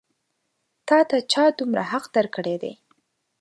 تا 0.87 0.99
ته 1.09 1.17
چا 1.31 1.43
دومره 1.57 1.83
حق 1.91 2.05
درکړی 2.15 2.55
دی؟ 2.63 2.73